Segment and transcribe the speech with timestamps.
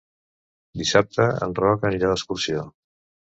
[0.81, 2.65] Dissabte en Roc anirà d'excursió.